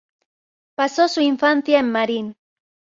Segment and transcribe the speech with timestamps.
[0.73, 2.35] Pasó su infancia en Marín.